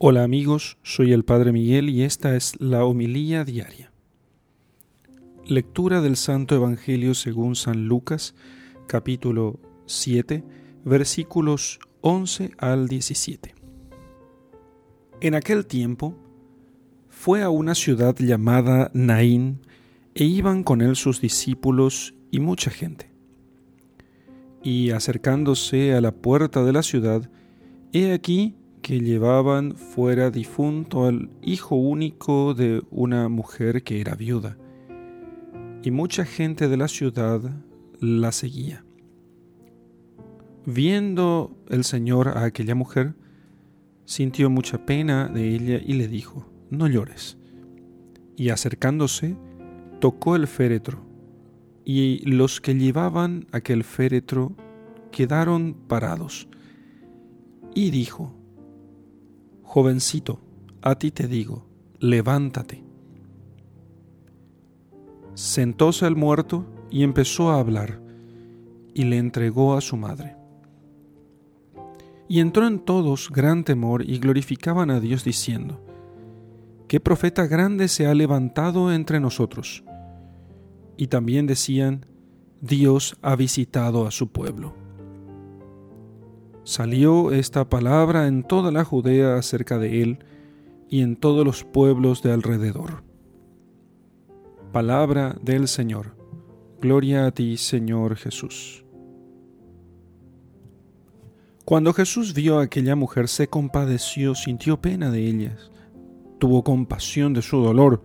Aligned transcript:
Hola 0.00 0.22
amigos, 0.22 0.78
soy 0.84 1.12
el 1.12 1.24
Padre 1.24 1.50
Miguel 1.50 1.88
y 1.88 2.04
esta 2.04 2.36
es 2.36 2.54
la 2.60 2.84
homilía 2.84 3.44
diaria. 3.44 3.90
Lectura 5.44 6.00
del 6.00 6.14
Santo 6.14 6.54
Evangelio 6.54 7.14
según 7.14 7.56
San 7.56 7.88
Lucas, 7.88 8.36
capítulo 8.86 9.58
7, 9.86 10.44
versículos 10.84 11.80
11 12.02 12.52
al 12.58 12.86
17. 12.86 13.56
En 15.20 15.34
aquel 15.34 15.66
tiempo 15.66 16.14
fue 17.08 17.42
a 17.42 17.50
una 17.50 17.74
ciudad 17.74 18.14
llamada 18.20 18.92
Naín 18.94 19.62
e 20.14 20.22
iban 20.22 20.62
con 20.62 20.80
él 20.80 20.94
sus 20.94 21.20
discípulos 21.20 22.14
y 22.30 22.38
mucha 22.38 22.70
gente. 22.70 23.10
Y 24.62 24.90
acercándose 24.90 25.92
a 25.94 26.00
la 26.00 26.12
puerta 26.12 26.62
de 26.62 26.72
la 26.72 26.84
ciudad, 26.84 27.28
he 27.92 28.12
aquí 28.12 28.54
que 28.88 29.00
llevaban 29.00 29.76
fuera 29.76 30.30
difunto 30.30 31.04
al 31.04 31.28
hijo 31.42 31.76
único 31.76 32.54
de 32.54 32.82
una 32.90 33.28
mujer 33.28 33.82
que 33.82 34.00
era 34.00 34.14
viuda, 34.14 34.56
y 35.82 35.90
mucha 35.90 36.24
gente 36.24 36.68
de 36.68 36.78
la 36.78 36.88
ciudad 36.88 37.42
la 38.00 38.32
seguía. 38.32 38.86
Viendo 40.64 41.54
el 41.68 41.84
Señor 41.84 42.28
a 42.28 42.44
aquella 42.44 42.74
mujer, 42.74 43.14
sintió 44.06 44.48
mucha 44.48 44.86
pena 44.86 45.28
de 45.28 45.54
ella 45.54 45.82
y 45.84 45.92
le 45.92 46.08
dijo, 46.08 46.50
no 46.70 46.86
llores. 46.86 47.36
Y 48.36 48.48
acercándose, 48.48 49.36
tocó 50.00 50.34
el 50.34 50.46
féretro, 50.46 51.04
y 51.84 52.20
los 52.24 52.62
que 52.62 52.74
llevaban 52.74 53.48
aquel 53.52 53.84
féretro 53.84 54.56
quedaron 55.12 55.74
parados. 55.74 56.48
Y 57.74 57.90
dijo, 57.90 58.37
Jovencito, 59.70 60.40
a 60.80 60.94
ti 60.94 61.10
te 61.10 61.28
digo, 61.28 61.66
levántate. 61.98 62.82
Sentóse 65.34 66.06
el 66.06 66.16
muerto 66.16 66.64
y 66.90 67.02
empezó 67.02 67.50
a 67.50 67.60
hablar, 67.60 68.00
y 68.94 69.04
le 69.04 69.18
entregó 69.18 69.74
a 69.74 69.82
su 69.82 69.98
madre. 69.98 70.36
Y 72.30 72.40
entró 72.40 72.66
en 72.66 72.78
todos 72.78 73.28
gran 73.28 73.62
temor 73.62 74.08
y 74.08 74.18
glorificaban 74.18 74.90
a 74.90 75.00
Dios 75.00 75.22
diciendo, 75.22 75.84
¿qué 76.88 76.98
profeta 76.98 77.46
grande 77.46 77.88
se 77.88 78.06
ha 78.06 78.14
levantado 78.14 78.90
entre 78.90 79.20
nosotros? 79.20 79.84
Y 80.96 81.08
también 81.08 81.46
decían, 81.46 82.06
Dios 82.62 83.18
ha 83.20 83.36
visitado 83.36 84.06
a 84.06 84.12
su 84.12 84.28
pueblo. 84.32 84.87
Salió 86.68 87.32
esta 87.32 87.70
palabra 87.70 88.26
en 88.26 88.42
toda 88.42 88.70
la 88.70 88.84
Judea 88.84 89.36
acerca 89.36 89.78
de 89.78 90.02
él 90.02 90.18
y 90.90 91.00
en 91.00 91.16
todos 91.16 91.42
los 91.42 91.64
pueblos 91.64 92.22
de 92.22 92.30
alrededor. 92.30 93.02
Palabra 94.70 95.34
del 95.40 95.66
Señor. 95.66 96.14
Gloria 96.78 97.24
a 97.24 97.30
ti, 97.30 97.56
Señor 97.56 98.16
Jesús. 98.16 98.84
Cuando 101.64 101.94
Jesús 101.94 102.34
vio 102.34 102.58
a 102.58 102.64
aquella 102.64 102.94
mujer, 102.94 103.28
se 103.28 103.48
compadeció, 103.48 104.34
sintió 104.34 104.78
pena 104.78 105.10
de 105.10 105.26
ellas, 105.26 105.70
tuvo 106.38 106.64
compasión 106.64 107.32
de 107.32 107.40
su 107.40 107.62
dolor. 107.62 108.02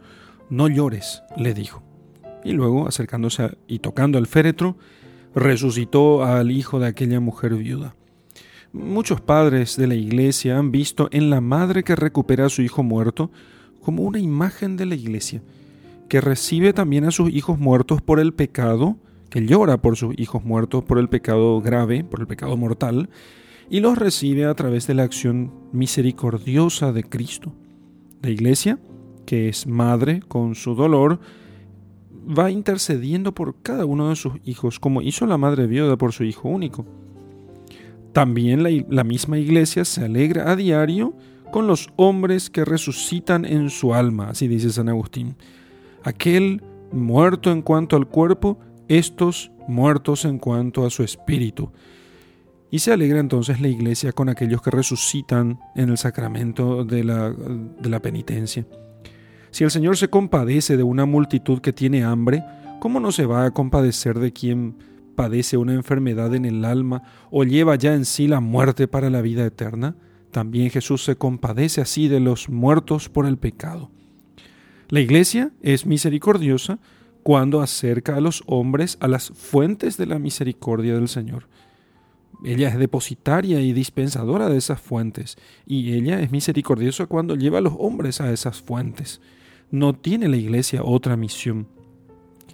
No 0.50 0.70
llores, 0.70 1.22
le 1.36 1.54
dijo. 1.54 1.84
Y 2.46 2.54
luego, 2.54 2.88
acercándose 2.88 3.58
y 3.68 3.80
tocando 3.80 4.18
el 4.20 4.26
féretro, 4.26 4.78
resucitó 5.36 6.24
al 6.24 6.50
hijo 6.50 6.80
de 6.80 6.88
aquella 6.88 7.20
mujer 7.20 7.56
viuda. 7.56 7.98
Muchos 8.74 9.22
padres 9.22 9.78
de 9.78 9.86
la 9.86 9.94
iglesia 9.94 10.58
han 10.58 10.72
visto 10.72 11.08
en 11.12 11.30
la 11.30 11.42
madre 11.42 11.84
que 11.84 11.96
recupera 11.96 12.48
a 12.48 12.50
su 12.50 12.64
hijo 12.64 12.82
muerto 12.82 13.30
como 13.80 14.02
una 14.02 14.18
imagen 14.18 14.78
de 14.78 14.88
la 14.88 14.96
iglesia, 14.96 15.44
que 16.10 16.22
recibe 16.22 16.74
también 16.74 17.06
a 17.06 17.12
sus 17.12 17.30
hijos 17.30 17.60
muertos 17.60 18.02
por 18.02 18.20
el 18.20 18.34
pecado, 18.34 18.98
que 19.30 19.46
llora 19.46 19.80
por 19.80 19.96
sus 19.96 20.18
hijos 20.18 20.44
muertos 20.44 20.84
por 20.84 20.98
el 20.98 21.08
pecado 21.08 21.62
grave, 21.62 22.04
por 22.04 22.22
el 22.22 22.26
pecado 22.26 22.58
mortal, 22.58 23.12
y 23.70 23.80
los 23.80 23.96
recibe 23.96 24.46
a 24.46 24.56
través 24.56 24.88
de 24.88 24.96
la 24.96 25.04
acción 25.04 25.54
misericordiosa 25.72 26.92
de 26.92 27.04
Cristo. 27.04 27.54
La 28.24 28.32
iglesia, 28.32 28.80
que 29.28 29.50
es 29.50 29.68
madre 29.68 30.22
con 30.28 30.56
su 30.56 30.74
dolor, 30.74 31.20
va 32.28 32.50
intercediendo 32.50 33.36
por 33.36 33.62
cada 33.62 33.86
uno 33.86 34.10
de 34.10 34.16
sus 34.16 34.34
hijos, 34.44 34.80
como 34.80 35.04
hizo 35.04 35.28
la 35.28 35.38
madre 35.38 35.68
viuda 35.68 35.96
por 35.96 36.12
su 36.12 36.24
hijo 36.24 36.50
único. 36.50 36.88
También 38.14 38.64
la, 38.90 39.04
misma 39.04 39.40
iglesia 39.40 39.84
se 39.86 40.06
alegra 40.06 40.52
a 40.52 40.56
diario 40.56 41.16
con 41.52 41.66
los 41.66 41.90
hombres 41.96 42.52
que 42.52 42.64
resucitan 42.64 43.44
en 43.44 43.72
su 43.72 43.96
alma, 43.96 44.30
así 44.30 44.48
dice 44.48 44.70
San 44.70 44.88
Agustín. 44.88 45.36
Aquel 46.04 46.62
muerto 46.92 47.52
en 47.52 47.64
cuanto 47.64 47.96
al 47.96 48.08
cuerpo, 48.08 48.60
estos 48.88 49.52
muertos 49.68 50.26
en 50.26 50.38
cuanto 50.38 50.86
a 50.86 50.92
su 50.92 51.04
espíritu. 51.04 51.72
Y 52.70 52.80
se 52.80 52.92
alegra 52.92 53.20
entonces 53.20 53.62
la 53.62 53.68
iglesia 53.68 54.12
con 54.12 54.30
aquellos 54.30 54.62
que 54.62 54.72
resucitan 54.72 55.60
en 55.76 55.90
el 55.90 55.98
sacramento 55.98 56.86
de 56.86 57.04
la, 57.04 58.00
penitencia. 58.02 58.66
Si 59.50 59.64
el 59.64 59.72
Señor 59.72 59.98
se 59.98 60.10
compadece 60.10 60.78
de 60.78 60.84
una 60.84 61.06
multitud 61.06 61.62
que 61.62 61.74
tiene 61.74 62.04
hambre, 62.04 62.44
¿cómo 62.80 63.00
no 63.00 63.12
se 63.12 63.26
va 63.26 63.46
a 63.46 63.52
compadecer 63.52 64.20
de 64.20 64.34
quien 64.34 64.76
padece 65.16 65.58
una 65.58 65.74
enfermedad 65.74 66.34
en 66.36 66.46
el 66.46 66.66
alma 66.66 67.04
o 67.32 67.44
lleva 67.44 67.76
ya 67.76 67.94
en 67.94 68.06
sí 68.06 68.28
la 68.28 68.40
muerte 68.40 68.88
para 68.88 69.10
la 69.10 69.22
vida 69.22 69.46
eterna, 69.46 69.96
también 70.32 70.72
Jesús 70.72 71.04
se 71.04 71.16
compadece 71.16 71.80
así 71.82 72.08
de 72.08 72.20
los 72.20 72.50
muertos 72.50 73.08
por 73.08 73.26
el 73.26 73.38
pecado. 73.38 73.92
La 74.90 75.00
Iglesia 75.00 75.52
es 75.62 75.86
misericordiosa 75.86 76.80
cuando 77.24 77.62
acerca 77.62 78.16
a 78.16 78.22
los 78.22 78.44
hombres 78.48 78.98
a 79.00 79.08
las 79.08 79.30
fuentes 79.30 79.98
de 79.98 80.06
la 80.06 80.20
misericordia 80.20 80.96
del 80.96 81.08
Señor. 81.08 81.48
Ella 82.44 82.68
es 82.68 82.78
depositaria 82.78 83.62
y 83.62 83.72
dispensadora 83.72 84.50
de 84.50 84.58
esas 84.58 84.82
fuentes, 84.82 85.38
y 85.66 85.94
ella 85.94 86.20
es 86.20 86.32
misericordiosa 86.32 87.06
cuando 87.06 87.36
lleva 87.36 87.60
a 87.60 87.62
los 87.62 87.74
hombres 87.78 88.20
a 88.20 88.32
esas 88.34 88.62
fuentes. 88.62 89.22
No 89.72 89.94
tiene 89.94 90.28
la 90.28 90.36
Iglesia 90.36 90.84
otra 90.84 91.16
misión. 91.16 91.68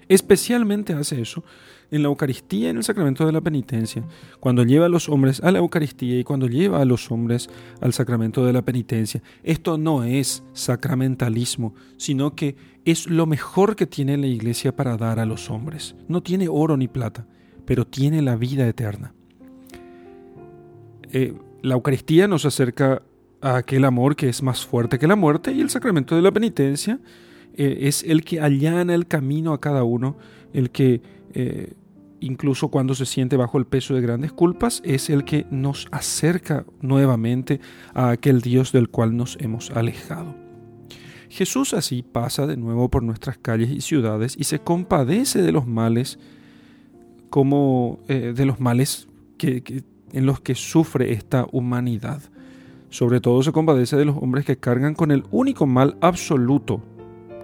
Especialmente 0.09 0.93
hace 0.93 1.21
eso 1.21 1.43
en 1.91 2.01
la 2.01 2.09
Eucaristía 2.09 2.69
en 2.69 2.77
el 2.77 2.83
sacramento 2.83 3.25
de 3.25 3.31
la 3.31 3.41
penitencia, 3.41 4.03
cuando 4.39 4.63
lleva 4.63 4.87
a 4.87 4.89
los 4.89 5.07
hombres 5.07 5.41
a 5.41 5.51
la 5.51 5.59
Eucaristía 5.59 6.19
y 6.19 6.23
cuando 6.23 6.47
lleva 6.47 6.81
a 6.81 6.85
los 6.85 7.11
hombres 7.11 7.49
al 7.79 7.93
sacramento 7.93 8.45
de 8.45 8.53
la 8.53 8.63
penitencia. 8.63 9.21
Esto 9.43 9.77
no 9.77 10.03
es 10.03 10.43
sacramentalismo, 10.53 11.73
sino 11.97 12.35
que 12.35 12.55
es 12.85 13.07
lo 13.07 13.25
mejor 13.25 13.75
que 13.75 13.85
tiene 13.85 14.17
la 14.17 14.27
Iglesia 14.27 14.75
para 14.75 14.97
dar 14.97 15.19
a 15.19 15.25
los 15.25 15.49
hombres. 15.49 15.95
No 16.07 16.21
tiene 16.21 16.47
oro 16.49 16.75
ni 16.75 16.87
plata, 16.87 17.27
pero 17.65 17.85
tiene 17.85 18.21
la 18.21 18.35
vida 18.35 18.67
eterna. 18.67 19.13
Eh, 21.11 21.33
la 21.61 21.75
Eucaristía 21.75 22.27
nos 22.27 22.45
acerca 22.45 23.03
a 23.41 23.57
aquel 23.57 23.85
amor 23.85 24.15
que 24.15 24.29
es 24.29 24.43
más 24.43 24.65
fuerte 24.65 24.99
que 24.99 25.07
la 25.07 25.15
muerte 25.15 25.51
y 25.51 25.61
el 25.61 25.69
sacramento 25.69 26.15
de 26.15 26.21
la 26.21 26.31
penitencia 26.31 26.99
eh, 27.55 27.79
es 27.81 28.03
el 28.03 28.23
que 28.23 28.41
allana 28.41 28.93
el 28.93 29.07
camino 29.07 29.53
a 29.53 29.61
cada 29.61 29.83
uno, 29.83 30.17
el 30.53 30.69
que 30.71 31.01
eh, 31.33 31.73
incluso 32.19 32.69
cuando 32.69 32.95
se 32.95 33.05
siente 33.05 33.37
bajo 33.37 33.57
el 33.57 33.65
peso 33.65 33.93
de 33.93 34.01
grandes 34.01 34.31
culpas, 34.31 34.81
es 34.85 35.09
el 35.09 35.23
que 35.23 35.45
nos 35.51 35.87
acerca 35.91 36.65
nuevamente 36.81 37.59
a 37.93 38.09
aquel 38.09 38.41
Dios 38.41 38.71
del 38.71 38.89
cual 38.89 39.15
nos 39.15 39.37
hemos 39.39 39.71
alejado. 39.71 40.35
Jesús 41.29 41.73
así 41.73 42.01
pasa 42.01 42.47
de 42.47 42.57
nuevo 42.57 42.89
por 42.89 43.03
nuestras 43.03 43.37
calles 43.37 43.69
y 43.69 43.81
ciudades 43.81 44.35
y 44.37 44.45
se 44.45 44.59
compadece 44.59 45.41
de 45.41 45.51
los 45.51 45.67
males 45.67 46.17
como 47.29 47.99
eh, 48.07 48.33
de 48.35 48.45
los 48.45 48.59
males 48.59 49.07
en 49.41 50.25
los 50.25 50.41
que 50.41 50.55
sufre 50.55 51.13
esta 51.13 51.45
humanidad. 51.51 52.21
Sobre 52.89 53.21
todo 53.21 53.43
se 53.43 53.51
compadece 53.51 53.95
de 53.95 54.05
los 54.05 54.17
hombres 54.17 54.45
que 54.45 54.57
cargan 54.57 54.95
con 54.95 55.11
el 55.11 55.23
único 55.29 55.67
mal 55.67 55.97
absoluto, 56.01 56.81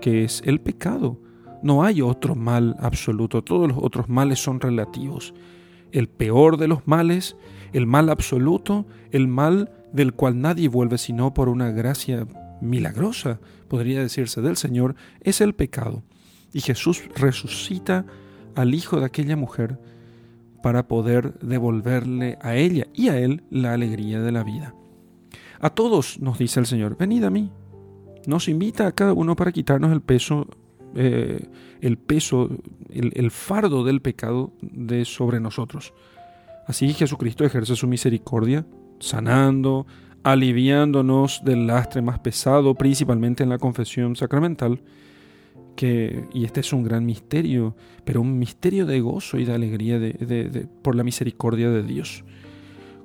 que 0.01 0.23
es 0.23 0.41
el 0.45 0.59
pecado. 0.59 1.19
No 1.61 1.83
hay 1.83 2.01
otro 2.01 2.35
mal 2.35 2.75
absoluto, 2.79 3.43
todos 3.43 3.67
los 3.67 3.77
otros 3.81 4.09
males 4.09 4.39
son 4.39 4.59
relativos. 4.59 5.33
El 5.91 6.09
peor 6.09 6.57
de 6.57 6.67
los 6.67 6.87
males, 6.87 7.35
el 7.73 7.87
mal 7.87 8.09
absoluto, 8.09 8.85
el 9.11 9.27
mal 9.27 9.71
del 9.93 10.13
cual 10.13 10.41
nadie 10.41 10.67
vuelve 10.67 10.97
sino 10.97 11.33
por 11.33 11.49
una 11.49 11.71
gracia 11.71 12.27
milagrosa, 12.61 13.39
podría 13.67 14.01
decirse 14.01 14.41
del 14.41 14.57
Señor, 14.57 14.95
es 15.21 15.41
el 15.41 15.55
pecado. 15.55 16.03
Y 16.53 16.61
Jesús 16.61 17.03
resucita 17.15 18.05
al 18.55 18.73
hijo 18.73 18.99
de 18.99 19.05
aquella 19.05 19.35
mujer 19.35 19.79
para 20.61 20.87
poder 20.87 21.37
devolverle 21.39 22.37
a 22.41 22.55
ella 22.55 22.87
y 22.93 23.09
a 23.09 23.19
él 23.19 23.43
la 23.49 23.73
alegría 23.73 24.21
de 24.21 24.31
la 24.31 24.43
vida. 24.43 24.73
A 25.59 25.69
todos 25.69 26.19
nos 26.19 26.37
dice 26.37 26.59
el 26.59 26.65
Señor, 26.65 26.97
venid 26.97 27.23
a 27.23 27.29
mí. 27.29 27.51
Nos 28.27 28.47
invita 28.47 28.87
a 28.87 28.91
cada 28.91 29.13
uno 29.13 29.35
para 29.35 29.51
quitarnos 29.51 29.91
el 29.91 30.01
peso 30.01 30.47
eh, 30.97 31.49
el 31.81 31.97
peso, 31.97 32.49
el, 32.89 33.29
fardo 33.29 33.83
del 33.83 34.01
pecado 34.01 34.53
de 34.61 35.03
sobre 35.03 35.41
nosotros. 35.41 35.93
Así 36.67 36.93
Jesucristo 36.93 37.43
ejerce 37.43 37.75
su 37.75 37.85
misericordia, 37.85 38.65
sanando, 38.99 39.85
aliviándonos 40.23 41.43
del 41.43 41.67
lastre 41.67 42.01
más 42.01 42.19
pesado, 42.19 42.75
principalmente 42.75 43.43
en 43.43 43.49
la 43.49 43.59
confesión 43.59 44.15
sacramental, 44.15 44.81
que, 45.75 46.25
y 46.33 46.45
este 46.45 46.61
es 46.61 46.71
un 46.71 46.83
gran 46.83 47.05
misterio, 47.05 47.75
pero 48.05 48.21
un 48.21 48.39
misterio 48.39 48.85
de 48.85 49.01
gozo 49.01 49.37
y 49.37 49.43
de 49.43 49.53
alegría 49.53 49.99
de, 49.99 50.67
por 50.81 50.95
la 50.95 51.03
misericordia 51.03 51.69
de 51.69 51.83
Dios. 51.83 52.23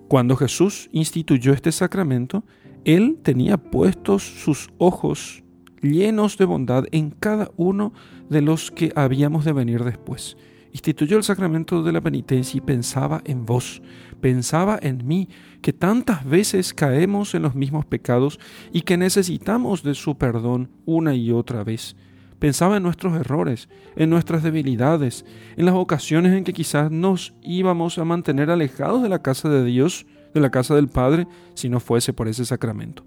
Cuando 0.07 0.37
Jesús 0.37 0.89
instituyó 0.93 1.53
este 1.53 1.73
sacramento, 1.73 2.45
Él 2.85 3.19
tenía 3.23 3.59
puestos 3.59 4.23
sus 4.23 4.71
ojos 4.79 5.43
llenos 5.83 6.37
de 6.39 6.45
bondad 6.45 6.85
en 6.93 7.11
cada 7.11 7.51
uno 7.57 7.93
de 8.29 8.43
los 8.43 8.71
que 8.71 8.93
habíamos 8.95 9.45
de 9.45 9.53
venir 9.53 9.85
después. 9.85 10.37
Instituyó 10.73 11.17
el 11.17 11.25
sacramento 11.25 11.83
de 11.83 11.93
la 11.93 12.01
penitencia 12.01 12.59
y 12.59 12.61
pensaba 12.61 13.23
en 13.25 13.45
vos, 13.45 13.83
pensaba 14.21 14.79
en 14.81 15.07
mí, 15.07 15.29
que 15.63 15.73
tantas 15.73 16.25
veces 16.25 16.73
caemos 16.73 17.35
en 17.35 17.43
los 17.43 17.57
mismos 17.57 17.87
pecados 17.87 18.39
y 18.73 18.83
que 18.83 18.97
necesitamos 18.97 19.83
de 19.83 19.95
su 19.95 20.17
perdón 20.17 20.71
una 20.87 21.15
y 21.15 21.33
otra 21.33 21.65
vez. 21.65 21.97
Pensaba 22.39 22.77
en 22.77 22.85
nuestros 22.85 23.15
errores, 23.15 23.69
en 23.97 24.11
nuestras 24.11 24.43
debilidades, 24.43 25.27
en 25.57 25.67
las 25.67 25.75
ocasiones 25.75 26.33
en 26.35 26.45
que 26.45 26.55
quizás 26.55 26.91
nos 26.91 27.35
íbamos 27.43 27.99
a 27.99 28.05
mantener 28.05 28.51
alejados 28.51 29.03
de 29.03 29.11
la 29.11 29.23
casa 29.23 29.49
de 29.49 29.65
Dios, 29.65 30.07
de 30.35 30.41
la 30.41 30.51
casa 30.51 30.75
del 30.75 30.89
Padre, 30.89 31.27
si 31.55 31.69
no 31.69 31.81
fuese 31.81 32.13
por 32.13 32.29
ese 32.29 32.45
sacramento. 32.45 33.05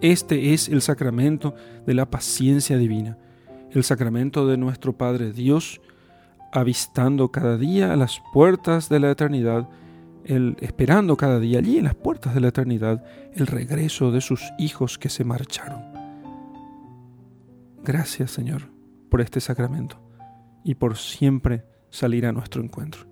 Este 0.00 0.52
es 0.52 0.68
el 0.68 0.82
sacramento 0.82 1.54
de 1.86 1.94
la 1.94 2.10
paciencia 2.10 2.76
divina, 2.76 3.18
el 3.70 3.84
sacramento 3.84 4.46
de 4.46 4.56
nuestro 4.56 4.92
Padre 4.92 5.32
Dios, 5.32 5.80
avistando 6.52 7.30
cada 7.30 7.56
día 7.56 7.92
a 7.92 7.96
las 7.96 8.20
puertas 8.32 8.88
de 8.88 9.00
la 9.00 9.10
eternidad, 9.10 9.68
el, 10.24 10.56
esperando 10.60 11.16
cada 11.16 11.40
día 11.40 11.60
allí 11.60 11.78
en 11.78 11.84
las 11.84 11.94
puertas 11.94 12.34
de 12.34 12.40
la 12.40 12.48
eternidad 12.48 13.04
el 13.34 13.46
regreso 13.46 14.10
de 14.10 14.20
sus 14.20 14.42
hijos 14.58 14.98
que 14.98 15.08
se 15.08 15.24
marcharon. 15.24 15.82
Gracias, 17.84 18.30
Señor, 18.30 18.62
por 19.08 19.20
este 19.20 19.40
sacramento 19.40 20.00
y 20.64 20.74
por 20.74 20.96
siempre 20.96 21.64
salir 21.90 22.26
a 22.26 22.32
nuestro 22.32 22.62
encuentro. 22.62 23.11